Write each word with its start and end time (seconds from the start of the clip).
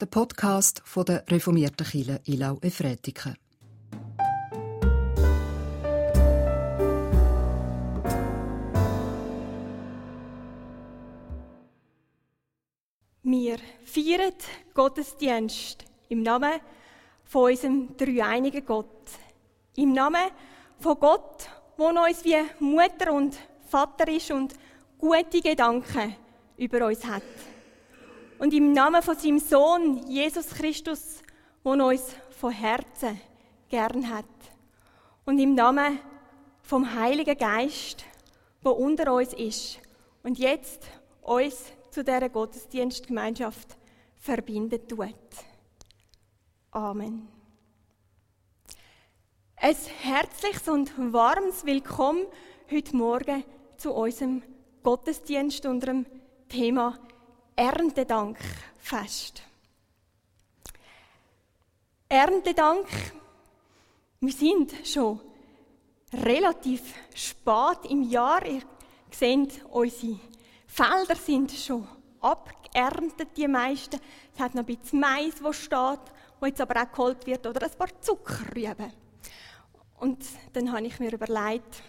der 0.00 0.06
Podcast 0.06 0.80
von 0.86 1.04
der 1.04 1.24
reformierten 1.28 1.86
Kirche 1.86 2.20
Ilau 2.24 2.58
Efretiken. 2.62 3.36
Wir 13.22 13.58
feiern 13.84 14.32
Gottesdienst 14.72 15.84
im 16.08 16.22
Namen 16.22 16.60
von 17.24 17.50
unserem 17.50 17.94
dreieinigen 17.96 18.64
Gott. 18.64 18.86
Im 19.76 19.92
Namen 19.92 20.30
von 20.78 20.98
Gott, 20.98 21.46
der 21.76 21.86
uns 21.86 22.24
wie 22.24 22.36
Mutter 22.58 23.12
und 23.12 23.36
Vater 23.66 24.08
ist 24.08 24.30
und 24.30 24.54
gute 24.98 25.42
Gedanken 25.42 26.16
über 26.56 26.86
uns 26.86 27.04
hat. 27.04 27.22
Und 28.40 28.54
im 28.54 28.72
Namen 28.72 29.02
von 29.02 29.18
seinem 29.18 29.38
Sohn 29.38 29.98
Jesus 30.08 30.48
Christus, 30.48 31.22
der 31.62 31.84
uns 31.84 32.16
von 32.30 32.50
Herzen 32.50 33.20
gern 33.68 34.08
hat. 34.08 34.24
Und 35.26 35.38
im 35.38 35.54
Namen 35.54 35.98
vom 36.62 36.94
Heiligen 36.94 37.36
Geist, 37.36 38.02
der 38.64 38.74
unter 38.74 39.12
uns 39.12 39.34
ist 39.34 39.78
und 40.22 40.38
jetzt 40.38 40.86
uns 41.20 41.64
zu 41.90 42.02
dieser 42.02 42.30
Gottesdienstgemeinschaft 42.30 43.76
verbinden 44.16 44.88
tut. 44.88 45.14
Amen. 46.70 47.28
Ein 49.56 49.76
herzliches 50.00 50.66
und 50.66 51.12
warmes 51.12 51.66
Willkommen 51.66 52.24
heute 52.70 52.96
Morgen 52.96 53.44
zu 53.76 53.92
unserem 53.92 54.42
Gottesdienst 54.82 55.66
unter 55.66 55.88
dem 55.88 56.06
Thema 56.48 56.98
Erntedankfest. 57.60 59.42
Erntedank, 62.08 62.86
wir 64.18 64.32
sind 64.32 64.72
schon 64.82 65.20
relativ 66.10 66.94
spät 67.14 67.90
im 67.90 68.02
Jahr. 68.04 68.46
Ihr 68.46 68.62
seht, 69.10 69.62
unsere 69.68 70.18
Felder 70.66 71.14
sind 71.16 71.52
schon 71.52 71.86
abgeerntet, 72.22 73.36
die 73.36 73.46
meisten. 73.46 74.00
Es 74.34 74.40
hat 74.40 74.54
noch 74.54 74.62
ein 74.62 74.76
bisschen 74.76 75.00
Mais, 75.00 75.44
wo 75.44 75.52
steht, 75.52 76.00
wo 76.40 76.46
jetzt 76.46 76.62
aber 76.62 76.80
auch 76.80 76.90
geholt 76.90 77.26
wird, 77.26 77.46
oder 77.46 77.66
ein 77.66 77.76
paar 77.76 78.00
Zuckerrüben. 78.00 78.90
Und 79.98 80.24
dann 80.54 80.72
habe 80.72 80.86
ich 80.86 80.98
mir 80.98 81.12
überlegt, 81.12 81.82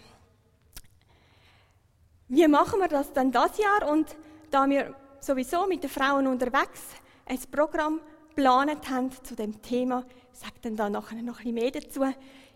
wie 2.28 2.46
machen 2.46 2.78
wir 2.78 2.88
das 2.88 3.10
denn 3.14 3.32
das 3.32 3.56
Jahr? 3.56 3.90
Und 3.90 4.14
da 4.50 4.68
wir 4.68 4.94
sowieso 5.22 5.66
mit 5.66 5.82
den 5.82 5.90
Frauen 5.90 6.26
unterwegs 6.26 6.80
ein 7.26 7.38
Programm 7.50 8.00
geplant 8.28 8.88
haben 8.90 9.10
zu 9.22 9.36
dem 9.36 9.62
Thema, 9.62 10.04
sagt 10.32 10.64
dann 10.64 10.76
da 10.76 10.90
nachher 10.90 11.22
noch 11.22 11.40
ein 11.40 11.54
bisschen 11.54 11.54
mehr 11.54 11.70
dazu, 11.70 12.02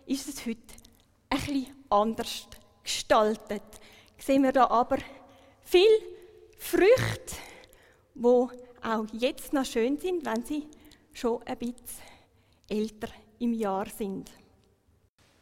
ist 0.05 0.27
es 0.27 0.45
heute 0.45 0.61
ein 1.29 1.39
bisschen 1.39 1.67
anders 1.89 2.47
gestaltet. 2.83 3.63
Sehen 4.17 4.43
wir 4.43 4.51
da 4.51 4.69
aber 4.69 4.97
viel 5.61 5.87
Früchte, 6.57 7.35
wo 8.15 8.49
auch 8.83 9.05
jetzt 9.13 9.53
noch 9.53 9.65
schön 9.65 9.97
sind, 9.97 10.25
wenn 10.25 10.43
sie 10.43 10.67
schon 11.13 11.41
ein 11.43 11.57
bisschen 11.57 12.03
älter 12.69 13.09
im 13.39 13.53
Jahr 13.53 13.87
sind. 13.87 14.31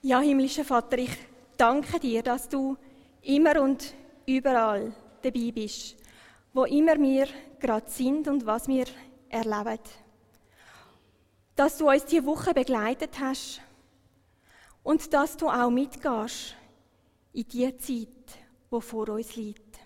Ja, 0.02 0.20
himmlischer 0.20 0.66
Vater, 0.66 0.98
ich 0.98 1.18
danke 1.58 2.00
dir, 2.00 2.22
dass 2.22 2.50
du 2.50 2.78
immer 3.22 3.62
und 3.62 3.94
überall 4.26 4.94
dabei 5.22 5.52
bist, 5.52 5.96
wo 6.56 6.64
immer 6.64 6.98
wir 6.98 7.28
gerade 7.60 7.92
sind 7.92 8.30
und 8.30 8.46
was 8.46 8.70
wir 8.70 8.86
erleben. 9.28 9.84
Dass 11.54 11.78
du 11.78 11.90
uns 11.90 12.06
diese 12.06 12.26
Woche 12.26 12.54
begleitet 12.54 13.20
hast 13.20 13.62
und 14.82 15.14
dass 15.14 15.36
du 15.36 15.50
auch 15.50 15.70
mitgehst 15.70 16.56
in 17.34 17.48
die 17.50 17.78
Zeit, 17.78 18.40
wo 18.70 18.80
vor 18.80 19.10
uns 19.10 19.36
liegt. 19.36 19.80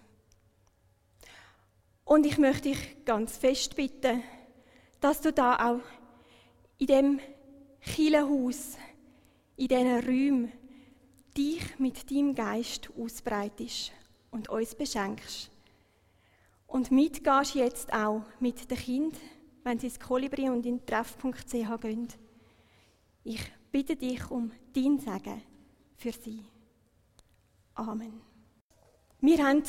Und 2.06 2.28
ich 2.28 2.38
möchte 2.38 2.70
dich 2.70 3.04
ganz 3.04 3.38
fest 3.38 3.76
bitten, 3.76 4.22
dass 5.02 5.22
du 5.22 5.34
da 5.34 5.72
auch 5.72 5.82
in 6.78 6.88
dem 6.88 7.20
Kirchenhaus, 7.82 8.78
in 9.58 9.68
diesen 9.68 10.00
Räumen, 10.06 10.52
dich 11.36 11.80
mit 11.80 12.12
deinem 12.12 12.36
Geist 12.36 12.90
ausbreitest 12.96 13.92
und 14.30 14.50
uns 14.50 14.76
beschenkst. 14.76 15.50
Und 16.70 16.92
mitgehst 16.92 17.56
jetzt 17.56 17.92
auch 17.92 18.22
mit 18.40 18.70
den 18.70 18.78
Kindern, 18.78 19.20
wenn 19.64 19.80
sie 19.80 19.88
ins 19.88 20.00
Kolibri 20.00 20.50
und 20.50 20.66
in 20.66 20.86
treff.ch 20.86 21.82
gehen. 21.82 22.08
Ich 23.24 23.42
bitte 23.72 23.96
dich 23.96 24.30
um 24.30 24.52
dein 24.74 25.00
Segen 25.00 25.42
für 25.98 26.12
sie. 26.12 26.46
Amen. 27.74 28.22
Wir 29.20 29.46
haben 29.46 29.64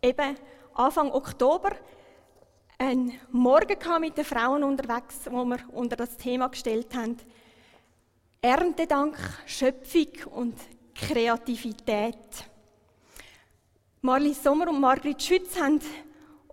eben 0.00 0.36
Anfang 0.74 1.10
Oktober 1.10 1.72
einen 2.78 3.12
Morgen 3.30 4.00
mit 4.00 4.16
den 4.16 4.24
Frauen 4.24 4.62
unterwegs, 4.62 5.20
wo 5.30 5.44
wir 5.44 5.58
unter 5.72 5.96
das 5.96 6.16
Thema 6.16 6.48
gestellt 6.48 6.94
haben. 6.94 7.16
Erntedank, 8.40 9.16
Schöpfung 9.46 10.32
und 10.32 10.54
Kreativität. 10.94 12.51
Marlies 14.04 14.42
Sommer 14.42 14.68
und 14.68 14.80
Margrit 14.80 15.22
Schütz 15.22 15.56
haben 15.56 15.78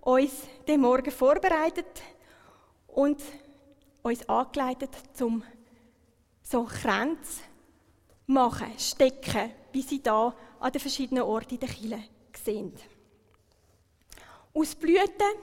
uns 0.02 0.30
den 0.68 0.80
Morgen 0.80 1.10
vorbereitet 1.10 2.00
und 2.86 3.20
uns 4.02 4.28
angeleitet, 4.28 4.90
zum 5.14 5.42
so 6.44 6.62
Kränze 6.62 7.40
machen, 8.28 8.68
stecken, 8.78 9.50
wie 9.72 9.82
sie 9.82 10.00
da 10.00 10.32
an 10.60 10.70
den 10.70 10.80
verschiedenen 10.80 11.24
Orten 11.24 11.54
in 11.54 11.60
der 11.60 11.68
Kille 11.70 12.04
sehen. 12.40 12.72
Aus 14.54 14.76
Blüten, 14.76 15.34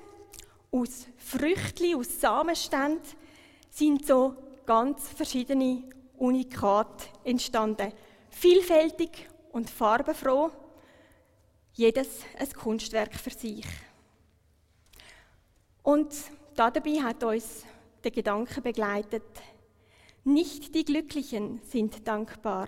aus 0.72 1.08
Früchten, 1.18 1.94
aus 1.94 2.22
Samenständen 2.22 3.02
sind 3.70 4.06
so 4.06 4.34
ganz 4.66 5.10
verschiedene 5.10 5.84
Unikate 6.16 7.10
entstanden. 7.26 7.92
Vielfältig 8.30 9.30
und 9.52 9.70
farbenfroh 9.70 10.52
jedes 11.78 12.24
ein 12.38 12.50
Kunstwerk 12.50 13.14
für 13.14 13.30
sich. 13.30 13.66
Und 15.84 16.12
dabei 16.56 17.02
hat 17.04 17.24
uns 17.24 17.64
der 18.04 18.12
Gedanke 18.12 18.62
begleitet, 18.62 19.24
nicht 20.24 20.74
die 20.76 20.84
Glücklichen 20.84 21.62
sind 21.64 22.06
dankbar, 22.06 22.68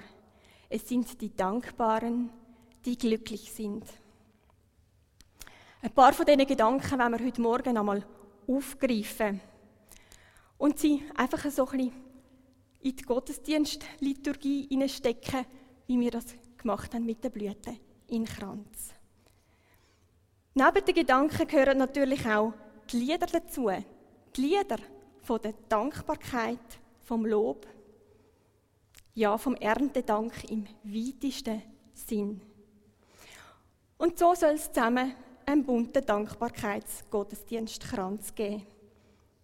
es 0.70 0.88
sind 0.88 1.20
die 1.20 1.36
Dankbaren, 1.36 2.30
die 2.86 2.98
glücklich 2.98 3.52
sind. 3.52 3.84
Ein 5.82 5.92
paar 5.92 6.14
von 6.14 6.26
diesen 6.26 6.46
Gedanken 6.46 7.00
wollen 7.00 7.20
wir 7.20 7.26
heute 7.26 7.42
Morgen 7.42 7.78
einmal 7.78 8.06
aufgreifen 8.48 9.42
und 10.58 10.78
sie 10.78 11.04
einfach 11.16 11.50
so 11.50 11.68
ein 11.68 11.78
bisschen 11.78 11.94
in 12.82 12.96
die 12.96 13.04
Gottesdienstliturgie 13.04 14.68
hineinstecken, 14.70 15.46
wie 15.88 16.00
wir 16.00 16.12
das 16.12 16.26
gemacht 16.58 16.94
haben 16.94 17.06
mit 17.06 17.24
den 17.24 17.32
Blüten 17.32 17.80
in 18.08 18.26
Kranz. 18.26 18.99
Neben 20.60 20.84
den 20.84 20.94
Gedanken 20.94 21.48
gehören 21.48 21.78
natürlich 21.78 22.28
auch 22.28 22.52
die 22.92 22.98
Lieder 22.98 23.28
dazu. 23.28 23.70
Die 24.36 24.42
Lieder 24.42 24.76
von 25.22 25.42
der 25.42 25.54
Dankbarkeit, 25.70 26.60
vom 27.00 27.26
Lob, 27.26 27.66
ja, 29.14 29.38
vom 29.38 29.56
Erntedank 29.56 30.34
im 30.50 30.68
weitesten 30.84 31.62
Sinn. 31.94 32.42
Und 33.98 34.20
so 34.20 34.36
soll 34.36 34.56
es 34.56 34.70
zusammen 34.70 35.16
einen 35.46 35.64
bunten 35.64 36.06
Dankbarkeitsgottesdienstkranz 36.06 38.36
geben. 38.36 38.68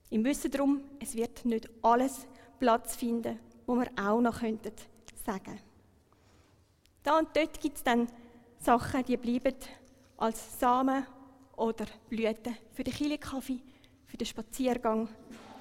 Im 0.09 0.25
Wissen 0.25 0.51
darum, 0.51 0.81
es 0.99 1.15
wird 1.15 1.45
nicht 1.45 1.69
alles 1.81 2.27
Platz 2.59 2.97
finden, 2.97 3.39
wo 3.65 3.75
wir 3.75 3.87
auch 3.97 4.19
noch 4.19 4.41
könnten 4.41 4.73
sagen. 5.25 5.61
Da 7.03 7.19
und 7.19 7.29
dort 7.33 7.61
gibt 7.61 7.77
es 7.77 7.83
dann 7.83 8.09
Sachen, 8.59 9.05
die 9.05 9.15
bleiben 9.15 9.55
als 10.17 10.59
Samen 10.59 11.05
oder 11.55 11.85
Blüten 12.09 12.57
für 12.73 12.83
den 12.83 12.93
Kilikaffee, 12.93 13.61
für 14.05 14.17
den 14.17 14.27
Spaziergang 14.27 15.07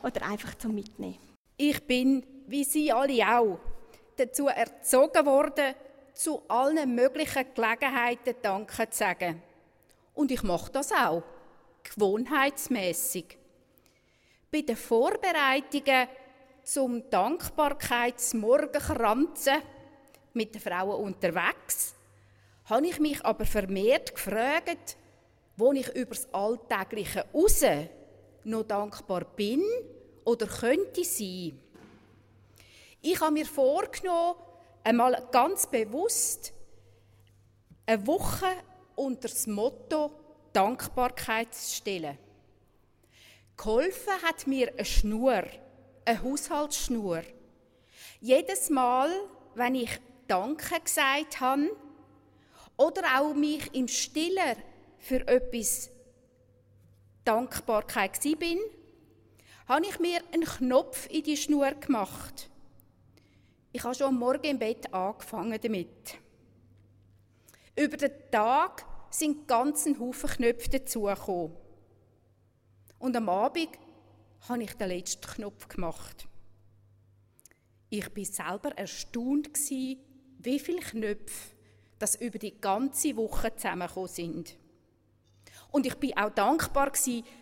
oder 0.03 0.27
einfach 0.27 0.57
zum 0.57 0.75
Mitnehmen. 0.75 1.19
Ich 1.57 1.87
bin, 1.87 2.27
wie 2.47 2.65
Sie 2.65 2.93
alle 2.93 3.39
auch, 3.39 3.59
dazu 4.17 4.49
erzogen 4.49 5.27
worden, 5.27 5.75
zu 6.13 6.43
allen 6.49 6.93
möglichen 6.95 7.47
Gelegenheiten 7.55 8.35
Danke 8.43 8.91
zu 8.91 8.99
sagen. 8.99 9.43
Und 10.15 10.31
ich 10.31 10.43
mache 10.43 10.71
das 10.71 10.93
auch, 10.93 11.23
gewohnheitsmäßig. 11.83 13.39
Bei 14.51 14.61
den 14.63 14.77
Vorbereitungen 14.77 16.09
zum 16.63 17.11
Dankbarkeitsmorgenkranzen 17.11 19.61
mit 20.33 20.55
den 20.55 20.61
Frauen 20.61 21.05
unterwegs 21.05 21.94
habe 22.67 22.87
ich 22.87 22.99
mich 22.99 23.25
aber 23.25 23.45
vermehrt 23.45 24.15
gefragt, 24.15 24.97
wo 25.57 25.73
ich 25.73 25.89
über 25.95 26.15
das 26.15 26.33
Alltägliche 26.33 27.27
raus 27.33 27.63
noch 28.45 28.65
dankbar 28.65 29.25
bin 29.25 29.63
oder 30.25 30.47
könnte 30.47 31.05
sein. 31.05 31.61
Ich 33.01 33.21
habe 33.21 33.33
mir 33.33 33.47
vorgenommen, 33.47 34.39
einmal 34.83 35.29
ganz 35.31 35.67
bewusst 35.67 36.53
eine 37.87 38.07
Woche 38.07 38.47
unter 38.97 39.29
das 39.29 39.47
Motto 39.47 40.11
Dankbarkeit 40.53 41.55
zu 41.55 41.77
stellen. 41.77 42.19
Geholfen 43.57 44.23
hat 44.23 44.47
mir 44.47 44.73
eine 44.73 44.85
Schnur, 44.85 45.45
eine 46.05 46.23
Haushaltsschnur. 46.23 47.23
Jedes 48.21 48.71
Mal, 48.71 49.11
wenn 49.55 49.75
ich 49.75 50.01
Danke 50.27 50.81
gesagt 50.81 51.41
habe 51.41 51.71
oder 52.77 53.03
auch 53.21 53.35
mich 53.35 53.73
im 53.75 53.89
Stiller 53.89 54.57
für 54.99 55.27
etwas 55.29 55.91
Dankbarkeit 57.25 58.21
bin, 58.39 58.59
habe 59.67 59.87
ich 59.87 59.99
mir 59.99 60.21
einen 60.33 60.45
Knopf 60.45 61.09
in 61.11 61.23
die 61.23 61.37
Schnur 61.37 61.71
gemacht. 61.73 62.51
Ich 63.73 63.83
habe 63.83 63.95
schon 63.95 64.09
am 64.09 64.19
Morgen 64.19 64.45
im 64.45 64.59
Bett 64.59 64.93
angefangen 64.93 65.59
damit. 65.61 66.19
Über 67.77 67.97
den 67.97 68.13
Tag 68.31 68.85
sind 69.11 69.49
ganzen 69.49 69.99
Haufen 69.99 70.31
Knöpfe 70.31 70.71
dazugekommen. 70.71 71.57
Und 72.99 73.17
am 73.17 73.29
Abend 73.29 73.71
habe 74.49 74.63
ich 74.63 74.75
den 74.75 74.89
letzten 74.89 75.27
Knopf 75.27 75.69
gemacht. 75.69 76.27
Ich 77.91 78.09
bin 78.11 78.25
selber 78.25 78.77
erstaunt 78.77 79.51
wie 80.39 80.59
viele 80.59 80.81
Knöpfe 80.81 81.54
das 81.99 82.17
über 82.17 82.39
die 82.39 82.61
ganze 82.61 83.17
Woche 83.17 83.55
zusammengekommen 83.55 84.09
sind. 84.09 84.57
Und 85.71 85.87
ich 85.87 85.95
bin 85.97 86.17
auch 86.17 86.31
dankbar 86.31 86.93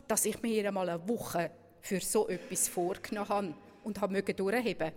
dass 0.08 0.24
ich 0.24 0.40
mir 0.42 0.66
einmal 0.66 0.88
eine 0.88 1.08
Woche 1.08 1.50
für 1.80 2.00
so 2.00 2.28
etwas 2.28 2.68
vorgenommen 2.68 3.28
habe 3.28 3.54
und 3.84 4.00
habe 4.00 4.22
durchheben 4.22 4.92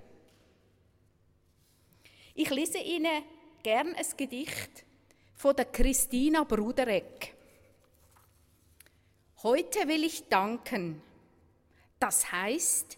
Ich 2.33 2.49
lese 2.49 2.77
Ihnen 2.77 3.23
gern 3.63 3.95
ein 3.95 4.05
Gedicht 4.17 4.85
von 5.33 5.55
der 5.55 5.65
Christina 5.65 6.43
Brudereck. 6.43 7.35
Heute 9.43 9.87
will 9.87 10.03
ich 10.03 10.27
danken. 10.27 11.01
Das 11.99 12.31
heißt, 12.31 12.97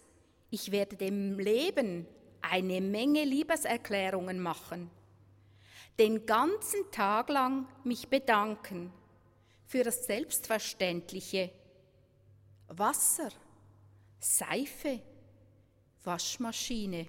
ich 0.50 0.70
werde 0.70 0.96
dem 0.96 1.38
Leben 1.38 2.06
eine 2.40 2.80
Menge 2.80 3.24
Liebeserklärungen 3.24 4.40
machen, 4.40 4.90
den 5.98 6.26
ganzen 6.26 6.90
Tag 6.92 7.28
lang 7.28 7.66
mich 7.82 8.08
bedanken 8.08 8.92
für 9.66 9.82
das 9.82 10.06
Selbstverständliche. 10.06 11.50
Wasser, 12.68 13.30
Seife, 14.20 15.00
Waschmaschine 16.04 17.06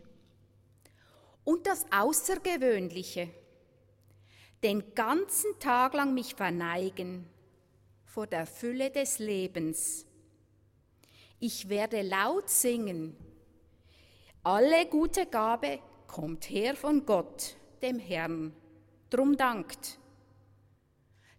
und 1.44 1.68
das 1.68 1.86
Außergewöhnliche. 1.92 3.30
Den 4.64 4.94
ganzen 4.96 5.58
Tag 5.60 5.94
lang 5.94 6.14
mich 6.14 6.36
verneigen 6.36 7.30
vor 8.06 8.28
der 8.28 8.46
Fülle 8.46 8.90
des 8.90 9.20
Lebens. 9.20 10.06
Ich 11.40 11.70
werde 11.70 12.02
laut 12.02 12.50
singen. 12.50 13.16
Alle 14.44 14.86
gute 14.88 15.26
Gabe 15.26 15.80
kommt 16.08 16.50
her 16.50 16.76
von 16.76 17.06
Gott, 17.06 17.56
dem 17.82 18.00
Herrn. 18.00 18.54
Drum 19.10 19.38
dankt. 19.38 19.98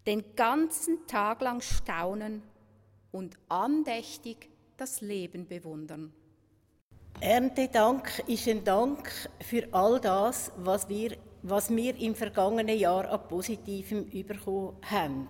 Den 0.07 0.35
ganzen 0.35 1.07
Tag 1.07 1.41
lang 1.41 1.61
staunen 1.61 2.43
und 3.13 3.37
andächtig 3.49 4.49
das 4.77 5.01
Leben 5.01 5.47
bewundern. 5.47 6.13
Erntedank 7.21 8.23
ist 8.27 8.49
ein 8.49 8.65
Dank 8.65 9.11
für 9.41 9.69
all 9.73 10.01
das, 10.01 10.53
was 10.57 10.89
wir, 10.89 11.17
was 11.43 11.69
wir 11.71 11.95
im 11.97 12.15
vergangenen 12.15 12.79
Jahr 12.79 13.09
an 13.11 13.29
Positivem 13.29 14.09
bekommen 14.27 14.77
haben. 14.83 15.29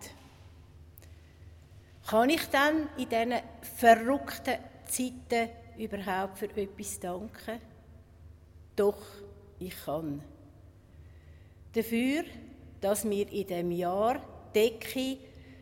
Kann 2.06 2.30
ich 2.30 2.44
dann 2.48 2.88
in 2.96 3.08
diesen 3.08 3.34
verrückten 3.76 4.58
Zeiten 4.86 5.50
überhaupt 5.76 6.38
für 6.38 6.56
etwas 6.56 7.00
danken? 7.00 7.60
Doch, 8.76 9.02
ich 9.58 9.74
kann. 9.84 10.22
Dafür, 11.72 12.24
dass 12.80 13.04
mir 13.04 13.30
in 13.30 13.46
dem 13.46 13.70
Jahr 13.70 14.20
Decke 14.54 15.18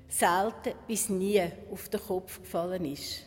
selten 0.08 0.72
bis 0.86 1.08
nie 1.08 1.42
auf 1.70 1.88
den 1.88 2.00
Kopf 2.00 2.40
gefallen 2.40 2.84
ist. 2.86 3.24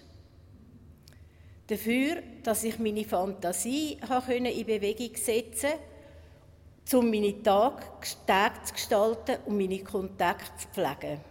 Dafür, 1.68 2.24
dass 2.44 2.63
ich 2.63 2.80
meine 2.80 3.06
Fantasie 3.06 3.98
in 4.01 4.66
Bewegung 4.66 5.16
setzen 5.16 5.69
konnte, 5.69 6.98
um 6.98 7.10
meine 7.10 7.42
Tage, 7.44 7.83
Tage 8.25 8.63
zu 8.63 8.74
gestalten 8.74 9.38
und 9.45 9.57
meine 9.57 9.80
Kontakte 9.80 10.51
zu 10.57 10.68
pflegen. 10.69 11.22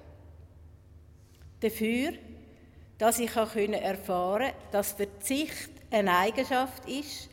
Dafür, 1.60 2.12
dass 2.96 3.18
ich 3.18 3.34
erfahren 3.34 4.40
konnte, 4.40 4.54
dass 4.70 4.92
Verzicht 4.92 5.70
eine 5.90 6.16
Eigenschaft 6.16 6.88
ist, 6.88 7.28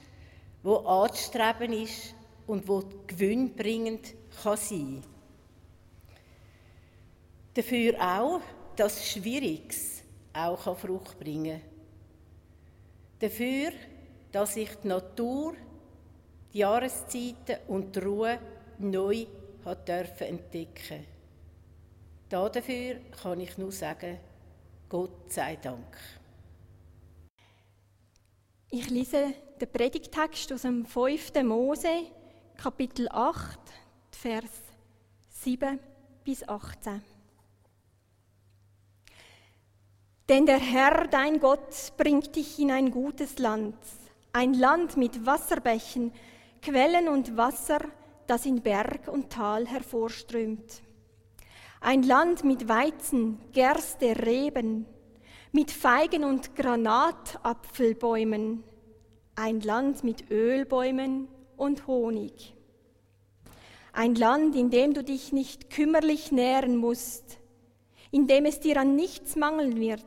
die 0.64 0.86
anzustreben 0.86 1.74
ist 1.74 2.17
und 2.48 2.68
die 2.68 3.16
gewinnbringend 3.16 4.16
kann 4.42 4.58
sein 4.58 5.02
kann. 5.02 5.12
Dafür 7.54 7.96
auch, 8.00 8.42
dass 8.76 9.08
Schwieriges 9.08 10.04
auch 10.34 10.78
Frucht 10.78 11.20
bringen 11.20 11.60
kann. 11.60 11.70
Dafür, 13.20 13.72
dass 14.32 14.56
ich 14.56 14.70
die 14.84 14.88
Natur, 14.88 15.56
die 16.54 16.60
Jahreszeiten 16.60 17.58
und 17.68 17.96
die 17.96 18.00
Ruhe 18.00 18.40
neu 18.80 19.26
dürfen 19.88 20.28
entdecken 20.28 21.06
Dafür 22.30 22.96
kann 23.22 23.40
ich 23.40 23.58
nur 23.58 23.72
sagen, 23.72 24.20
Gott 24.90 25.32
sei 25.32 25.56
Dank. 25.56 25.98
Ich 28.70 28.90
lese 28.90 29.34
den 29.60 29.72
Predigtext 29.72 30.52
aus 30.52 30.64
dem 30.64 30.86
5. 30.86 31.34
Mose, 31.44 32.12
Kapitel 32.58 33.08
8, 33.12 33.60
Vers 34.10 34.50
7 35.30 35.80
bis 36.24 36.50
18. 36.50 37.04
Denn 40.28 40.48
der 40.48 40.58
Herr, 40.58 41.08
dein 41.08 41.40
Gott, 41.40 41.94
bringt 41.98 42.36
dich 42.36 42.58
in 42.58 42.72
ein 42.72 42.90
gutes 42.90 43.38
Land, 43.38 43.78
ein 44.34 44.56
Land 44.56 44.98
mit 44.98 45.24
Wasserbächen, 45.24 46.12
Quellen 46.64 47.08
und 47.08 47.38
Wasser, 47.38 47.78
das 48.26 48.48
in 48.48 48.64
Berg 48.64 49.08
und 49.08 49.30
Tal 49.30 49.68
hervorströmt. 49.68 50.82
Ein 51.80 52.02
Land 52.02 52.44
mit 52.44 52.68
Weizen, 52.68 53.40
Gerste, 53.52 54.26
Reben, 54.26 54.88
mit 55.52 55.70
Feigen 55.70 56.24
und 56.24 56.56
Granatapfelbäumen. 56.56 58.64
Ein 59.36 59.62
Land 59.62 60.04
mit 60.04 60.32
Ölbäumen 60.32 61.28
und 61.58 61.88
Honig. 61.88 62.54
Ein 63.92 64.16
Land, 64.16 64.56
in 64.56 64.70
dem 64.70 64.94
du 64.94 65.04
dich 65.04 65.34
nicht 65.34 65.70
kümmerlich 65.70 66.32
nähren 66.32 66.78
musst, 66.78 67.40
in 68.12 68.28
dem 68.28 68.46
es 68.46 68.60
dir 68.60 68.80
an 68.80 68.96
nichts 68.96 69.36
mangeln 69.36 69.80
wird. 69.80 70.06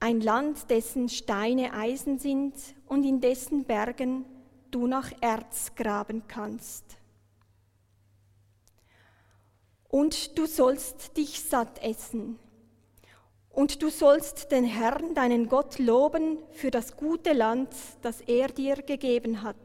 Ein 0.00 0.20
Land, 0.20 0.70
dessen 0.70 1.08
Steine 1.08 1.72
Eisen 1.72 2.18
sind 2.18 2.54
und 2.86 3.04
in 3.04 3.20
dessen 3.20 3.64
Bergen 3.64 4.24
du 4.70 4.86
nach 4.86 5.12
Erz 5.20 5.74
graben 5.74 6.24
kannst. 6.28 6.84
Und 9.88 10.38
du 10.38 10.46
sollst 10.46 11.16
dich 11.16 11.42
satt 11.42 11.82
essen. 11.82 12.38
Und 13.50 13.82
du 13.82 13.88
sollst 13.88 14.52
den 14.52 14.64
Herrn, 14.64 15.14
deinen 15.14 15.48
Gott, 15.48 15.78
loben 15.78 16.38
für 16.52 16.70
das 16.70 16.96
gute 16.96 17.32
Land, 17.32 17.70
das 18.02 18.20
er 18.20 18.48
dir 18.48 18.76
gegeben 18.76 19.42
hat. 19.42 19.56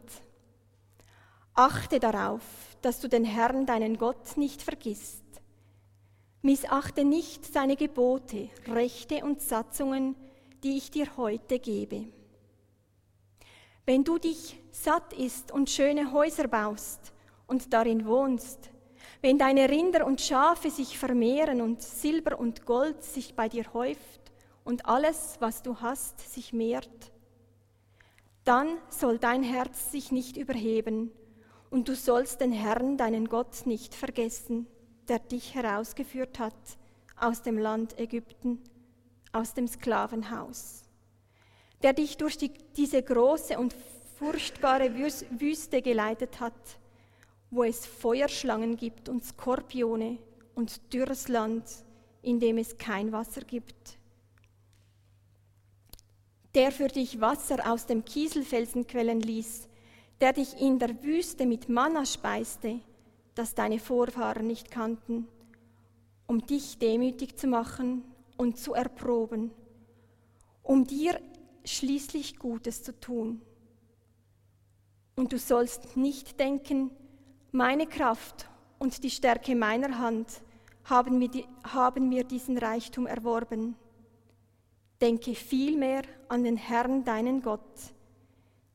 Achte 1.53 1.99
darauf, 1.99 2.41
dass 2.81 2.99
du 2.99 3.07
den 3.07 3.25
Herrn, 3.25 3.65
deinen 3.65 3.97
Gott, 3.97 4.37
nicht 4.37 4.61
vergisst 4.61 5.23
Missachte 6.45 7.05
nicht 7.05 7.45
seine 7.45 7.77
Gebote, 7.77 8.49
Rechte 8.67 9.23
und 9.23 9.39
Satzungen, 9.39 10.13
die 10.61 10.75
ich 10.75 10.91
dir 10.91 11.15
heute 11.15 11.57
gebe. 11.57 12.07
Wenn 13.85 14.03
du 14.03 14.17
dich 14.17 14.59
satt 14.69 15.13
isst 15.13 15.53
und 15.53 15.69
schöne 15.69 16.11
Häuser 16.11 16.49
baust 16.49 17.13
und 17.47 17.71
darin 17.71 18.05
wohnst, 18.05 18.71
wenn 19.21 19.37
deine 19.37 19.69
Rinder 19.69 20.05
und 20.05 20.19
Schafe 20.19 20.69
sich 20.69 20.99
vermehren 20.99 21.61
und 21.61 21.81
Silber 21.81 22.37
und 22.37 22.65
Gold 22.65 23.01
sich 23.03 23.35
bei 23.35 23.47
dir 23.47 23.73
häuft 23.73 24.33
und 24.65 24.85
alles, 24.85 25.37
was 25.39 25.61
du 25.61 25.79
hast, 25.79 26.19
sich 26.33 26.51
mehrt, 26.51 27.13
dann 28.43 28.67
soll 28.89 29.17
dein 29.17 29.43
Herz 29.43 29.93
sich 29.93 30.11
nicht 30.11 30.35
überheben 30.35 31.13
und 31.73 31.89
du 31.89 31.95
sollst 31.95 32.39
den 32.39 32.53
Herrn, 32.53 32.97
deinen 32.97 33.27
Gott, 33.27 33.65
nicht 33.65 33.93
vergessen 33.93 34.67
der 35.07 35.19
dich 35.19 35.53
herausgeführt 35.53 36.39
hat 36.39 36.53
aus 37.15 37.41
dem 37.41 37.57
Land 37.57 37.99
Ägypten, 37.99 38.59
aus 39.31 39.53
dem 39.53 39.67
Sklavenhaus, 39.67 40.83
der 41.81 41.93
dich 41.93 42.17
durch 42.17 42.37
die, 42.37 42.51
diese 42.75 43.01
große 43.01 43.57
und 43.57 43.75
furchtbare 44.17 44.93
Wüste 44.95 45.81
geleitet 45.81 46.39
hat, 46.39 46.53
wo 47.51 47.63
es 47.63 47.85
Feuerschlangen 47.85 48.77
gibt 48.77 49.09
und 49.09 49.23
Skorpione 49.23 50.17
und 50.55 50.93
dürres 50.93 51.27
Land, 51.27 51.65
in 52.21 52.39
dem 52.39 52.57
es 52.57 52.77
kein 52.77 53.11
Wasser 53.11 53.41
gibt. 53.41 53.97
Der 56.55 56.71
für 56.71 56.87
dich 56.87 57.19
Wasser 57.19 57.71
aus 57.71 57.87
dem 57.87 58.05
Kieselfelsen 58.05 58.87
quellen 58.87 59.19
ließ, 59.19 59.67
der 60.23 60.31
dich 60.31 60.57
in 60.61 60.79
der 60.79 61.03
Wüste 61.03 61.45
mit 61.45 61.67
Manna 61.67 62.05
speiste, 62.05 62.79
das 63.35 63.55
deine 63.55 63.77
Vorfahren 63.77 64.47
nicht 64.47 64.71
kannten, 64.71 65.27
um 66.27 66.39
dich 66.47 66.77
demütig 66.77 67.35
zu 67.37 67.45
machen 67.45 68.05
und 68.37 68.57
zu 68.57 68.73
erproben, 68.73 69.51
um 70.61 70.87
dir 70.87 71.19
schließlich 71.65 72.39
Gutes 72.39 72.83
zu 72.83 72.97
tun. 72.97 73.41
Und 75.17 75.33
du 75.33 75.37
sollst 75.37 75.97
nicht 75.97 76.39
denken, 76.39 76.91
meine 77.51 77.85
Kraft 77.85 78.47
und 78.79 79.03
die 79.03 79.09
Stärke 79.09 79.57
meiner 79.57 79.99
Hand 79.99 80.41
haben 80.85 81.17
mir, 81.17 81.27
die, 81.27 81.45
haben 81.65 82.07
mir 82.07 82.23
diesen 82.23 82.57
Reichtum 82.57 83.07
erworben. 83.07 83.75
Denke 85.01 85.35
vielmehr 85.35 86.03
an 86.29 86.45
den 86.45 86.55
Herrn, 86.55 87.03
deinen 87.03 87.41
Gott, 87.41 87.59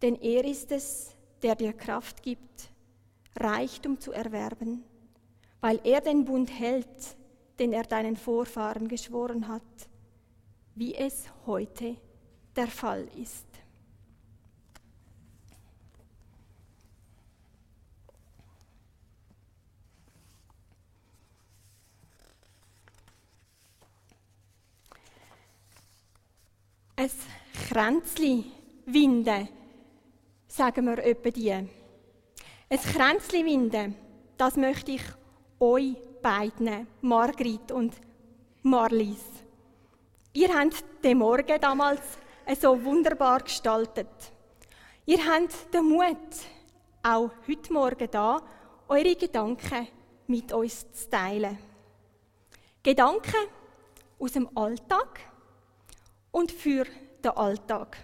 denn 0.03 0.17
er 0.17 0.45
ist 0.45 0.73
es, 0.73 1.15
der 1.43 1.55
dir 1.55 1.73
Kraft 1.73 2.23
gibt, 2.23 2.71
Reichtum 3.37 4.01
zu 4.01 4.13
erwerben, 4.13 4.85
weil 5.61 5.81
er 5.85 6.01
den 6.01 6.25
Bund 6.25 6.51
hält, 6.51 7.17
den 7.59 7.73
er 7.73 7.85
deinen 7.85 8.17
Vorfahren 8.17 8.89
geschworen 8.89 9.49
hat, 9.49 9.63
wie 10.75 10.95
es 10.95 11.25
heute 11.47 11.97
der 12.57 12.69
Fall 12.69 13.09
ist. 13.17 13.47
Ein 26.97 27.11
Kränzli 27.69 28.45
winden, 28.87 29.49
sagen 30.59 30.87
wir 30.87 30.99
etwa 30.99 31.31
die. 31.31 31.53
Ein 31.53 31.69
Kränzli 32.69 33.45
winden, 33.45 33.95
das 34.37 34.57
möchte 34.57 34.91
ich 34.91 35.03
euch 35.61 35.95
beiden, 36.21 36.89
Margrit 37.01 37.71
und 37.71 37.95
Marlies. 38.63 39.25
Ihr 40.33 40.53
habt 40.53 40.85
den 41.05 41.19
Morgen 41.19 41.61
damals 41.61 42.03
so 42.61 42.85
wunderbar 42.85 43.41
gestaltet. 43.41 44.09
Ihr 45.07 45.25
habt 45.25 45.73
den 45.73 45.85
Mut, 45.85 46.17
auch 47.05 47.31
heute 47.47 47.73
Morgen 47.73 48.09
da, 48.11 48.43
eure 48.89 49.15
Gedanken 49.15 49.87
mit 50.27 50.53
uns 50.53 50.93
zu 50.93 51.09
teilen. 51.09 51.57
Gedanken 52.83 53.47
aus 54.19 54.33
dem 54.33 54.49
Alltag, 54.57 55.21
und 56.33 56.53
für 56.53 56.85
den 57.25 57.31
Alltag. 57.31 57.97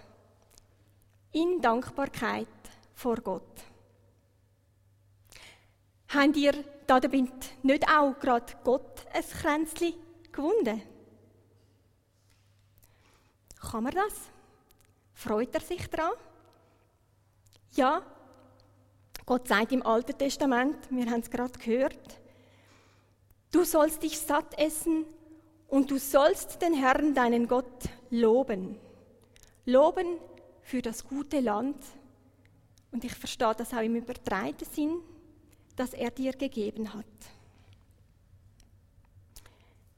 In 1.35 1.59
Dankbarkeit 1.61 2.47
vor 2.93 3.17
Gott. 3.17 3.43
Habt 6.07 6.37
ihr 6.37 6.53
damit 6.87 7.33
nicht 7.61 7.85
auch 7.89 8.17
gerade 8.21 8.53
Gott 8.63 9.05
ein 9.13 9.21
Kränzchen 9.21 9.95
gewunden? 10.31 10.81
Kann 13.59 13.83
man 13.83 13.93
das? 13.93 14.13
Freut 15.13 15.53
er 15.53 15.59
sich 15.59 15.89
daran? 15.89 16.13
Ja, 17.71 18.01
Gott 19.25 19.49
sagt 19.49 19.73
im 19.73 19.85
Alten 19.85 20.17
Testament, 20.17 20.77
wir 20.89 21.11
haben 21.11 21.19
es 21.19 21.29
gerade 21.29 21.59
gehört, 21.59 22.21
du 23.51 23.65
sollst 23.65 24.03
dich 24.03 24.17
satt 24.17 24.57
essen 24.57 25.03
und 25.67 25.91
du 25.91 25.97
sollst 25.97 26.61
den 26.61 26.73
Herrn, 26.73 27.13
deinen 27.13 27.49
Gott, 27.49 27.89
loben. 28.09 28.79
Loben 29.65 30.17
für 30.65 30.81
das 30.81 31.07
gute 31.07 31.39
Land. 31.39 31.77
Und 32.91 33.03
ich 33.03 33.13
verstehe 33.13 33.53
das 33.55 33.73
auch 33.73 33.81
im 33.81 33.95
übertreiten 33.95 34.67
Sinn, 34.67 34.99
das 35.75 35.93
er 35.93 36.09
dir 36.09 36.33
gegeben 36.33 36.93
hat. 36.93 37.05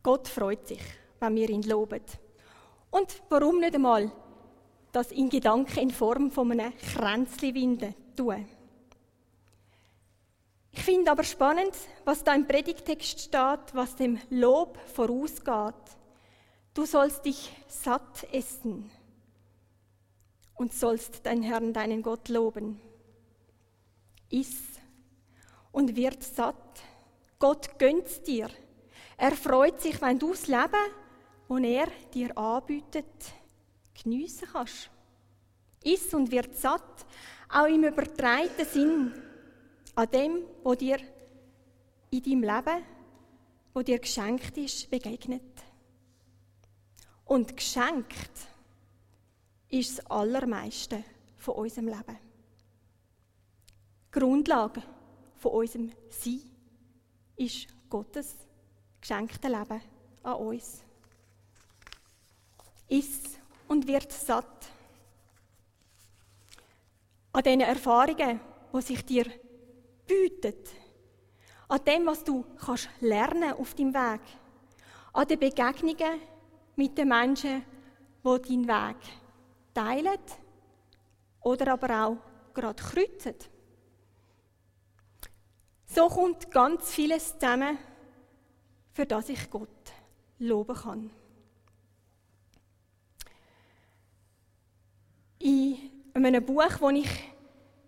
Gott 0.03 0.27
freut 0.27 0.67
sich, 0.67 0.81
wenn 1.19 1.35
wir 1.35 1.49
ihn 1.49 1.63
loben. 1.63 2.01
Und 2.91 3.21
warum 3.29 3.59
nicht 3.59 3.75
einmal 3.75 4.11
das 4.91 5.11
in 5.11 5.29
Gedanken 5.29 5.79
in 5.79 5.91
Form 5.91 6.31
von 6.31 6.51
einem 6.51 6.77
Kränzli 6.77 7.53
winden 7.53 7.95
tun? 8.15 8.45
Ich 10.71 10.83
finde 10.83 11.11
aber 11.11 11.23
spannend, 11.23 11.75
was 12.03 12.23
da 12.23 12.35
im 12.35 12.45
Predigtext 12.45 13.19
steht, 13.21 13.73
was 13.73 13.95
dem 13.95 14.19
Lob 14.29 14.77
vorausgeht. 14.93 15.75
Du 16.73 16.85
sollst 16.85 17.25
dich 17.25 17.51
satt 17.67 18.27
essen 18.33 18.91
und 20.57 20.73
sollst 20.73 21.25
deinen 21.25 21.43
Herrn, 21.43 21.71
deinen 21.71 22.01
Gott 22.01 22.29
loben. 22.29 22.81
Iss 24.29 24.57
und 25.71 25.95
wird 25.95 26.23
satt. 26.23 26.55
Gott 27.39 27.79
gönnt's 27.79 28.21
dir. 28.23 28.49
Er 29.15 29.31
freut 29.31 29.79
sich, 29.81 30.01
wenn 30.01 30.19
du 30.19 30.31
das 30.31 30.47
Leben, 30.47 30.67
das 31.47 31.61
er 31.61 31.87
dir 32.13 32.37
anbietet, 32.37 33.05
geniessen 34.03 34.47
kannst. 34.51 34.89
Iss 35.83 36.13
und 36.13 36.31
wird 36.31 36.55
satt, 36.55 37.05
auch 37.49 37.67
im 37.67 37.83
übertreiten 37.83 38.65
Sinn 38.65 39.13
an 39.95 40.09
dem, 40.11 40.43
wo 40.63 40.73
dir 40.73 40.97
in 42.09 42.23
deinem 42.23 42.43
Leben, 42.43 42.83
wo 43.73 43.81
dir 43.81 43.99
geschenkt 43.99 44.57
ist, 44.57 44.89
begegnet. 44.89 45.43
Und 47.25 47.55
geschenkt 47.55 48.47
ist 49.69 49.97
das 49.97 50.05
Allermeiste 50.07 51.03
von 51.37 51.55
unserem 51.55 51.87
Leben. 51.87 52.17
Die 54.07 54.19
Grundlage 54.19 54.81
von 55.37 55.51
unserem 55.51 55.91
Sein 56.09 56.41
ist 57.35 57.67
Gottes 57.89 58.35
geschenkte 58.99 59.47
Leben 59.47 59.81
an 60.23 60.33
uns. 60.35 60.81
Iss 62.87 63.37
und 63.67 63.87
wird 63.87 64.11
satt. 64.11 64.69
An 67.33 67.43
diesen 67.43 67.61
Erfahrungen, 67.61 68.39
die 68.73 68.81
sich 68.81 69.05
dir 69.05 69.25
bietet. 70.07 70.69
An 71.67 71.83
dem, 71.85 72.05
was 72.05 72.23
du 72.23 72.45
kannst 72.57 72.89
lernen 73.01 73.53
auf 73.53 73.75
deinem 73.75 73.93
Weg. 73.93 74.21
An 75.13 75.27
den 75.27 75.39
Begegnungen 75.39 76.21
mit 76.75 76.97
den 76.97 77.09
Menschen, 77.09 77.63
die 78.23 78.41
deinen 78.41 78.67
Weg 78.67 78.97
teilen 79.77 80.19
oder 81.41 81.73
aber 81.73 82.05
auch 82.05 82.17
gerade 82.53 82.81
kreuzen. 82.81 83.35
So 85.85 86.07
kommt 86.07 86.49
ganz 86.49 86.91
vieles 86.91 87.37
zusammen, 87.37 87.77
für 88.91 89.05
das 89.05 89.29
ich 89.29 89.49
Gott 89.51 89.69
loben 90.39 90.75
kann. 90.75 91.11
In 95.39 95.91
einem 96.13 96.43
Buch, 96.43 96.63
das 96.67 96.93
ich 96.93 97.09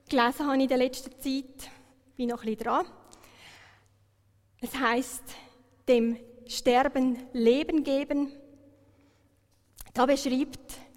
gelesen 0.08 0.46
habe 0.48 0.62
in 0.62 0.68
der 0.68 0.78
letzten 0.78 1.12
Zeit, 1.20 1.72
bin 2.16 2.30
noch 2.30 2.44
ein 2.44 2.46
bisschen 2.46 2.64
dran. 2.64 2.86
Es 4.62 4.76
heißt, 4.76 5.24
dem 5.88 6.18
Sterben 6.46 7.18
Leben 7.34 7.84
geben. 7.84 8.32
Da 9.94 10.06
beschreibt 10.06 10.89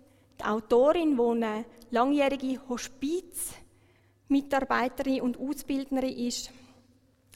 die 0.43 0.49
Autorin, 0.49 1.17
die 1.17 1.23
eine 1.23 1.65
langjährige 1.91 2.61
Hospizmitarbeiterin 2.69 5.23
und 5.23 5.39
Ausbildnerin 5.39 6.17
ist, 6.17 6.51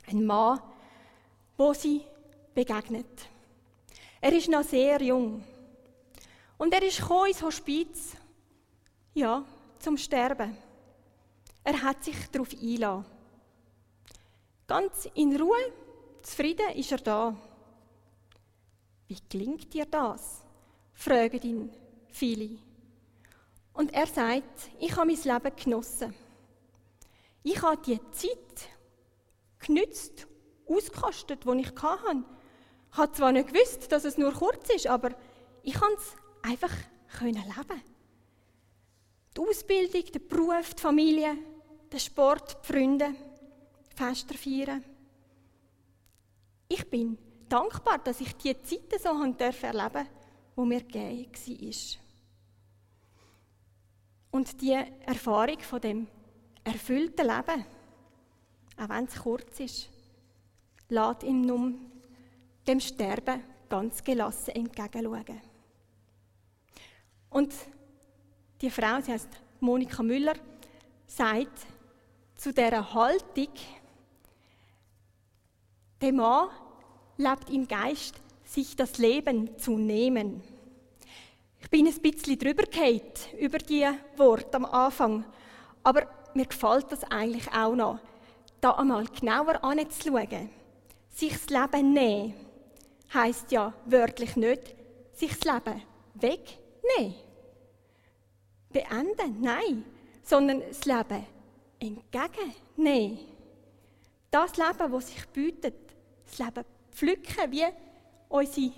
ein 0.09 0.25
Mann, 0.25 0.61
wo 1.57 1.73
sie 1.73 2.03
begegnet. 2.55 3.29
Er 4.21 4.33
ist 4.33 4.49
noch 4.49 4.65
sehr 4.65 5.01
jung. 5.03 5.45
Und 6.59 6.73
er 6.73 6.83
ist 6.83 7.01
ins 7.01 7.43
Hospiz, 7.43 8.17
ja, 9.15 9.45
zum 9.79 9.97
Sterben. 9.97 10.57
Er 11.63 11.81
hat 11.83 12.03
sich 12.05 12.17
darauf 12.31 12.53
eingelassen. 12.53 13.05
Ganz 14.67 15.09
in 15.15 15.37
Ruhe, 15.37 15.73
zufrieden 16.23 16.71
ist 16.75 16.91
er 16.93 16.99
da. 16.99 17.37
Wie 19.07 19.21
klingt 19.29 19.73
dir 19.73 19.87
das? 19.87 20.43
fragen 20.95 21.43
ihn 21.43 21.71
viele. 22.11 22.59
Und 23.77 23.93
er 23.93 24.07
sagt, 24.07 24.71
ich 24.81 24.97
habe 24.97 25.13
mein 25.13 25.23
Leben 25.23 25.57
genossen. 25.57 26.15
Ich 27.43 27.61
habe 27.61 27.81
die 27.83 28.01
Zeit 28.11 28.69
genützt, 29.59 30.27
ausgekostet, 30.67 31.45
die 31.45 31.61
ich 31.61 31.83
hatte. 31.83 32.25
Ich 32.91 32.97
habe 32.97 33.13
zwar 33.13 33.33
nicht 33.33 33.53
gewusst, 33.53 33.93
dass 33.93 34.07
es 34.07 34.17
nur 34.17 34.33
kurz 34.33 34.71
ist, 34.71 34.87
aber 34.87 35.11
ich 35.63 35.79
habe 35.79 35.93
es 35.93 36.17
einfach 36.43 36.73
leben 37.21 37.83
Die 39.37 39.41
Ausbildung, 39.41 40.05
der 40.13 40.21
Beruf, 40.21 40.75
die 40.75 40.81
Familie, 40.81 41.37
der 41.93 41.99
Sport, 41.99 42.57
die 42.63 42.73
Freunde, 42.73 43.15
Fester 43.95 44.35
feiern. 44.35 44.83
Ich 46.69 46.89
bin 46.89 47.19
dankbar, 47.49 47.99
dass 47.99 48.23
ich 48.23 48.35
diese 48.37 48.63
Zeiten 48.63 48.99
so 48.99 49.11
erleben 49.11 49.37
durfte, 49.37 50.07
wo 50.55 50.65
mir 50.65 50.83
gegeben 50.83 51.31
war. 51.31 52.06
Und 54.37 54.61
die 54.61 54.79
Erfahrung 55.07 55.59
von 55.61 55.81
dem 55.81 56.07
erfüllten 56.63 57.27
Leben, 57.27 57.65
auch 58.77 58.89
wenn 58.91 59.07
es 59.07 59.17
kurz 59.17 59.61
ist, 59.61 59.89
lässt 60.91 61.23
ihm 61.23 61.41
nun 61.41 61.91
dem 62.67 62.79
Sterben 62.79 63.43
ganz 63.67 64.05
gelassen 64.05 64.51
entgegenschauen. 64.51 65.41
Und 67.31 67.55
die 68.61 68.69
Frau, 68.69 69.01
sie 69.01 69.13
heißt 69.13 69.31
Monika 69.61 70.03
Müller, 70.03 70.35
sagt 71.07 71.59
zu 72.37 72.53
dieser 72.53 72.93
Haltung, 72.93 73.55
der 76.03 76.13
Mann 76.13 76.51
lebt 77.17 77.49
im 77.49 77.67
Geist, 77.67 78.21
sich 78.45 78.77
das 78.77 78.99
Leben 78.99 79.57
zu 79.57 79.79
nehmen. 79.79 80.43
Ich 81.61 81.71
bin 81.71 81.87
ein 81.87 82.01
bisschen 82.01 82.39
drüber 82.39 82.65
gehalten, 82.65 83.37
über 83.39 83.59
die 83.59 83.87
Worte 84.17 84.57
am 84.57 84.65
Anfang, 84.67 85.25
aber 85.83 86.07
mir 86.35 86.47
gefällt 86.47 86.93
das 86.93 87.05
eigentlich 87.05 87.51
auch 87.53 87.75
noch, 87.75 87.99
da 88.61 88.73
einmal 88.73 89.07
genauer 89.07 89.63
anzuschauen. 89.65 90.51
Sich 91.11 91.33
das 91.33 91.49
Leben 91.49 91.93
nehmen 91.93 92.35
heisst 93.13 93.53
ja 93.53 93.73
wörtlich 93.87 94.37
nicht, 94.37 94.75
sich 95.13 95.39
das 95.39 95.53
Leben 95.53 95.83
wegnehmen. 96.15 97.15
Beenden, 98.71 99.41
nein, 99.41 99.85
sondern 100.23 100.61
das 100.61 100.85
Leben 100.85 101.27
entgegennehmen. 101.79 103.19
Das 104.31 104.57
Leben, 104.57 104.93
das 104.93 105.09
sich 105.09 105.27
bietet, 105.29 105.75
das 106.27 106.39
Leben 106.39 106.65
pflücken, 106.91 107.53
wie 107.53 107.65
unsere 108.29 108.73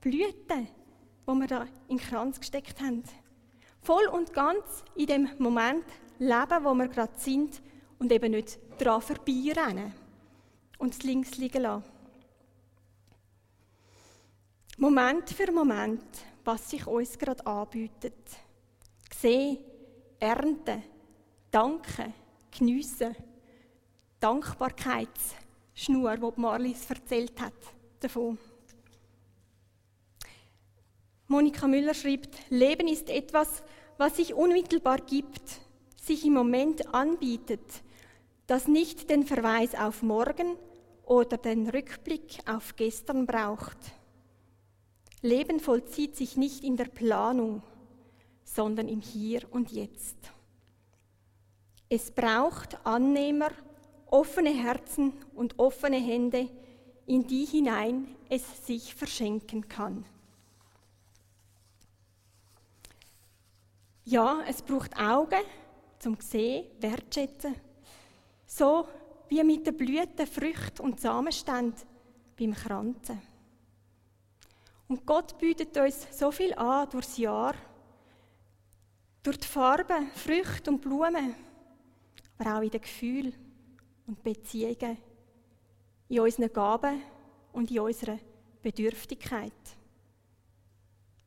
Blüten, 0.00 0.68
die 1.30 1.40
wir 1.40 1.46
da 1.46 1.62
in 1.88 1.96
den 1.96 1.98
Kranz 1.98 2.40
gesteckt 2.40 2.80
haben. 2.80 3.04
Voll 3.82 4.06
und 4.06 4.32
ganz 4.32 4.84
in 4.94 5.06
dem 5.06 5.28
Moment 5.38 5.84
leben, 6.18 6.64
wo 6.64 6.74
wir 6.74 6.88
gerade 6.88 7.12
sind 7.16 7.62
und 7.98 8.12
eben 8.12 8.32
nicht 8.32 8.58
daran 8.78 9.00
vorbeirennen 9.00 9.94
und 10.78 10.94
es 10.94 11.02
links 11.02 11.36
liegen 11.36 11.62
lassen. 11.62 11.84
Moment 14.78 15.30
für 15.30 15.52
Moment, 15.52 16.02
was 16.44 16.70
sich 16.70 16.86
uns 16.86 17.18
gerade 17.18 17.46
anbietet. 17.46 18.14
Sehen, 19.14 19.58
ernten, 20.18 20.82
danken, 21.50 22.14
geniessen. 22.56 23.14
Dankbarkeitsschnur, 24.18 26.16
die 26.16 26.40
Marlies 26.40 26.88
erzählt 26.90 27.40
hat 27.40 27.54
davon. 28.00 28.38
Monika 31.30 31.68
Müller 31.68 31.94
schreibt, 31.94 32.50
Leben 32.50 32.88
ist 32.88 33.08
etwas, 33.08 33.62
was 33.98 34.16
sich 34.16 34.34
unmittelbar 34.34 34.98
gibt, 34.98 35.40
sich 35.96 36.26
im 36.26 36.32
Moment 36.32 36.92
anbietet, 36.92 37.60
das 38.48 38.66
nicht 38.66 39.08
den 39.10 39.24
Verweis 39.24 39.76
auf 39.76 40.02
morgen 40.02 40.56
oder 41.04 41.36
den 41.36 41.68
Rückblick 41.68 42.38
auf 42.46 42.74
gestern 42.74 43.26
braucht. 43.26 43.78
Leben 45.22 45.60
vollzieht 45.60 46.16
sich 46.16 46.36
nicht 46.36 46.64
in 46.64 46.76
der 46.76 46.86
Planung, 46.86 47.62
sondern 48.42 48.88
im 48.88 49.00
Hier 49.00 49.42
und 49.52 49.70
Jetzt. 49.70 50.16
Es 51.88 52.10
braucht 52.10 52.84
Annehmer, 52.84 53.52
offene 54.06 54.50
Herzen 54.50 55.12
und 55.36 55.60
offene 55.60 55.98
Hände, 55.98 56.48
in 57.06 57.24
die 57.28 57.44
hinein 57.44 58.16
es 58.28 58.66
sich 58.66 58.96
verschenken 58.96 59.68
kann. 59.68 60.04
Ja, 64.04 64.42
es 64.48 64.62
braucht 64.62 64.98
Augen 64.98 65.42
zum 65.98 66.16
Sehen, 66.20 66.66
Wertschätzen, 66.80 67.54
so 68.46 68.88
wie 69.28 69.44
mit 69.44 69.66
den 69.66 69.76
Blüten, 69.76 70.26
Früchten 70.26 70.82
und 70.82 71.00
Samenständen 71.00 71.86
beim 72.38 72.54
Kranzen. 72.54 73.20
Und 74.88 75.06
Gott 75.06 75.38
bietet 75.38 75.76
uns 75.76 76.06
so 76.18 76.32
viel 76.32 76.52
an 76.54 76.88
durchs 76.90 77.16
Jahr, 77.16 77.54
durch 79.22 79.38
die 79.38 79.46
Farben, 79.46 80.10
Früchte 80.14 80.70
und 80.70 80.80
Blumen, 80.80 81.34
aber 82.38 82.56
auch 82.56 82.62
in 82.62 82.70
den 82.70 82.80
Gefühlen 82.80 83.34
und 84.06 84.22
Beziehungen, 84.22 84.98
in 86.08 86.20
unseren 86.20 86.52
Gaben 86.52 87.02
und 87.52 87.70
in 87.70 87.80
unserer 87.80 88.18
Bedürftigkeit. 88.62 89.52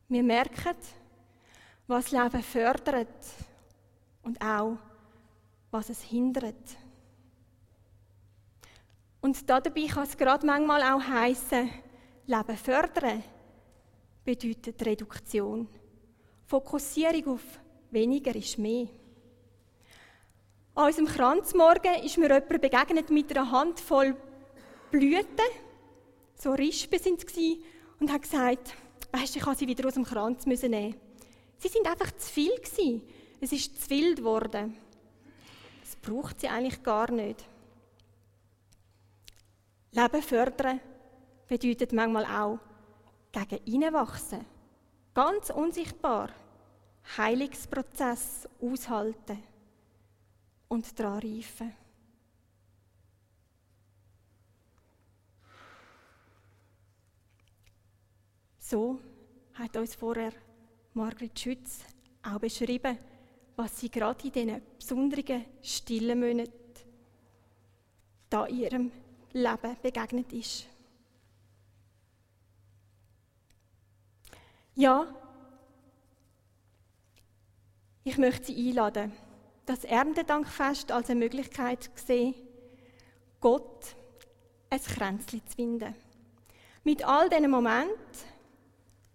Wir 0.08 0.22
merken, 0.22 0.76
was 1.86 2.10
Leben 2.10 2.42
fördert 2.42 3.08
und 4.22 4.40
auch, 4.40 4.76
was 5.70 5.90
es 5.90 6.02
hindert. 6.02 6.76
Und 9.20 9.48
dabei 9.48 9.86
kann 9.86 10.04
es 10.04 10.16
gerade 10.16 10.46
manchmal 10.46 10.82
auch 10.82 11.02
heißen, 11.02 11.70
Leben 12.26 12.56
fördern 12.56 13.22
bedeutet 14.24 14.84
Reduktion. 14.84 15.68
Fokussierung 16.46 17.34
auf 17.34 17.60
weniger 17.90 18.34
ist 18.34 18.58
mehr. 18.58 18.88
An 20.74 20.86
unserem 20.86 21.06
Kranzmorgen 21.06 22.02
ist 22.02 22.18
mir 22.18 22.28
jemand 22.28 22.48
begegnet 22.48 23.10
mit 23.10 23.30
einer 23.30 23.50
Handvoll 23.50 24.16
Blüten, 24.90 25.46
so 26.34 26.52
Rispen 26.52 26.98
sind 26.98 27.24
es 27.24 27.36
und 28.00 28.12
hat 28.12 28.22
gesagt, 28.22 28.74
weißt, 29.12 29.36
ich 29.36 29.46
habe 29.46 29.56
sie 29.56 29.68
wieder 29.68 29.86
aus 29.86 29.94
dem 29.94 30.04
Kranz 30.04 30.46
nehmen. 30.46 30.94
Sie 31.64 31.70
sind 31.70 31.86
einfach 31.86 32.14
zu 32.18 32.30
viel 32.30 32.54
gewesen. 32.56 33.00
Es 33.40 33.50
ist 33.50 33.82
zu 33.82 33.88
wild 33.88 34.18
geworden. 34.18 34.76
Das 35.80 35.96
braucht 35.96 36.38
sie 36.38 36.48
eigentlich 36.48 36.82
gar 36.82 37.10
nicht. 37.10 37.42
Leben 39.92 40.22
fördern 40.22 40.78
bedeutet 41.48 41.94
manchmal 41.94 42.26
auch 42.26 42.58
gegen 43.32 43.64
innen 43.64 43.94
wachsen. 43.94 44.44
Ganz 45.14 45.48
unsichtbar. 45.48 46.28
Heilungsprozess 47.16 48.46
aushalten 48.60 49.42
und 50.68 51.00
daran 51.00 51.20
reifen. 51.20 51.74
So 58.58 59.00
hat 59.54 59.74
uns 59.78 59.94
vorher 59.94 60.34
Margret 60.94 61.38
Schütz 61.38 61.80
auch 62.22 62.38
beschrieben, 62.38 62.96
was 63.56 63.80
sie 63.80 63.90
gerade 63.90 64.26
in 64.28 64.32
diesen 64.32 64.62
besonderen, 64.78 65.44
stillen 65.60 66.20
Monaten 66.20 66.52
da 68.30 68.46
ihrem 68.46 68.92
Leben 69.32 69.76
begegnet 69.82 70.32
ist. 70.32 70.66
Ja, 74.76 75.06
ich 78.04 78.18
möchte 78.18 78.46
Sie 78.46 78.68
einladen, 78.68 79.12
das 79.66 79.84
Erntedankfest 79.84 80.92
als 80.92 81.10
eine 81.10 81.20
Möglichkeit 81.20 81.90
sehen, 81.94 82.34
Gott 83.40 83.96
ein 84.70 84.80
Kränzchen 84.80 85.46
zu 85.46 85.56
finden. 85.56 85.94
Mit 86.82 87.04
all 87.04 87.28
diesen 87.28 87.50
Momenten, 87.50 87.94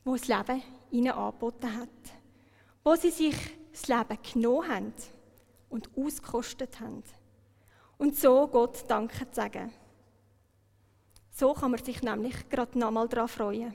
wo 0.04 0.16
das 0.16 0.28
Leben 0.28 0.64
ihnen 0.92 1.12
angeboten 1.12 1.76
hat. 1.76 1.90
Wo 2.84 2.96
sie 2.96 3.12
sich 3.12 3.36
das 3.72 3.88
Leben 3.88 4.18
genommen 4.34 4.68
haben 4.68 4.94
und 5.70 5.90
ausgekostet 5.96 6.80
haben. 6.80 7.04
Und 7.98 8.16
so 8.16 8.48
Gott 8.48 8.86
Danke 8.88 9.30
zu 9.30 9.36
sagen. 9.36 9.72
So 11.32 11.54
kann 11.54 11.72
man 11.72 11.84
sich 11.84 12.02
nämlich 12.02 12.50
gerade 12.50 12.78
nochmal 12.78 13.08
daran 13.08 13.28
freuen 13.28 13.74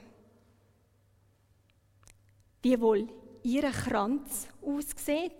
wie 2.65 2.81
wohl 2.81 3.07
ihr 3.43 3.71
Kranz 3.71 4.49
aussieht, 4.63 5.33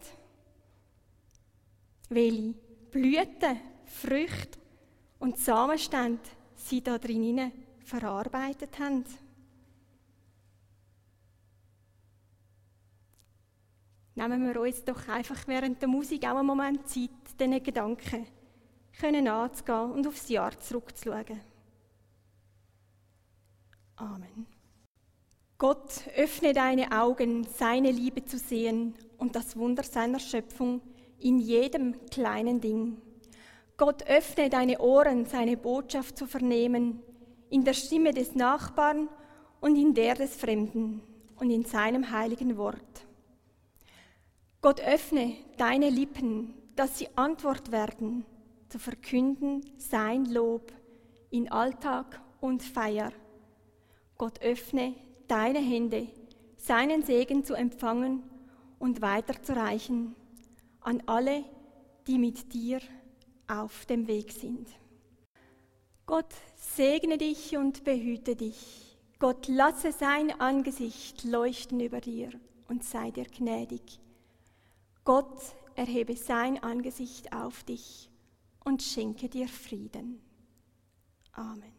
welche 2.11 2.55
Blüten, 2.91 3.61
Früchte 3.87 4.59
und 5.19 5.39
Samenstände 5.39 6.21
sie 6.55 6.83
da 6.83 6.99
drinnen 6.99 7.51
verarbeitet 7.83 8.79
haben. 8.79 9.05
Nehmen 14.17 14.47
wir 14.47 14.61
uns 14.61 14.85
doch 14.85 15.09
einfach 15.09 15.47
während 15.49 15.81
der 15.81 15.89
Musik 15.89 16.25
auch 16.25 16.37
einen 16.37 16.47
Moment 16.47 16.89
Zeit, 16.89 17.11
diesen 17.39 17.63
Gedanken 17.63 18.27
können 19.01 19.27
anzugehen 19.27 19.91
und 19.91 20.07
aufs 20.07 20.29
Jahr 20.29 20.59
zurückzuschauen. 20.59 21.41
Amen. 23.97 24.47
Gott, 25.59 26.09
öffne 26.17 26.53
deine 26.53 26.93
Augen, 26.93 27.45
seine 27.45 27.91
Liebe 27.91 28.25
zu 28.25 28.39
sehen 28.39 28.95
und 29.19 29.35
das 29.35 29.57
Wunder 29.57 29.83
seiner 29.83 30.19
Schöpfung 30.19 30.81
in 31.19 31.39
jedem 31.39 31.95
kleinen 32.11 32.61
Ding. 32.61 33.01
Gott, 33.77 34.05
öffne 34.07 34.51
deine 34.51 34.79
Ohren, 34.81 35.27
seine 35.27 35.57
Botschaft 35.57 36.19
zu 36.19 36.27
vernehmen, 36.27 37.03
in 37.51 37.65
der 37.65 37.75
Stimme 37.75 38.13
des 38.13 38.35
Nachbarn 38.35 39.09
und 39.61 39.77
in 39.77 39.95
der 39.95 40.15
des 40.15 40.37
Fremden 40.37 41.01
und 41.37 41.51
in 41.51 41.65
seinem 41.65 42.11
heiligen 42.11 42.57
Wort. 42.57 43.04
Gott, 44.65 44.81
öffne 44.81 45.35
deine 45.59 45.91
Lippen, 45.91 46.55
dass 46.75 46.99
sie 46.99 47.09
Antwort 47.17 47.71
werden, 47.71 48.25
zu 48.71 48.79
verkünden 48.79 49.61
sein 49.77 50.25
Lob 50.25 50.73
in 51.29 51.53
Alltag 51.53 52.19
und 52.41 52.63
Feier. 52.63 53.13
Gott, 54.17 54.41
öffne 54.41 54.95
deine 55.29 55.59
Hände, 55.59 56.09
seinen 56.57 57.03
Segen 57.03 57.45
zu 57.45 57.53
empfangen 57.53 58.23
und 58.79 59.03
weiterzureichen 59.03 60.17
an 60.81 61.03
alle, 61.05 61.45
die 62.07 62.17
mit 62.17 62.55
dir 62.55 62.81
auf 63.47 63.85
dem 63.85 64.07
Weg 64.07 64.33
sind. 64.33 64.71
Gott 66.07 66.33
segne 66.57 67.19
dich 67.19 67.59
und 67.59 67.85
behüte 67.85 68.35
dich. 68.35 68.97
Gott 69.19 69.47
lasse 69.47 69.93
sein 69.93 70.31
Angesicht 70.41 71.23
leuchten 71.25 71.81
über 71.81 72.01
dir 72.01 72.31
und 72.67 72.83
sei 72.83 73.11
dir 73.11 73.27
gnädig. 73.27 74.01
Gott 75.05 75.55
erhebe 75.75 76.17
sein 76.17 76.63
Angesicht 76.63 77.33
auf 77.33 77.63
dich 77.65 78.09
und 78.65 78.83
schenke 78.83 79.29
dir 79.29 79.49
Frieden. 79.49 80.21
Amen. 81.33 81.74